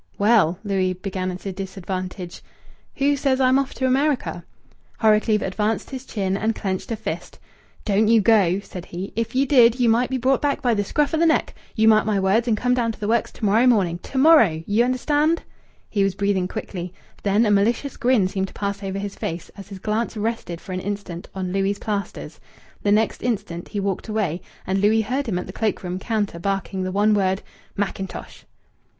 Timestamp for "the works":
12.99-13.31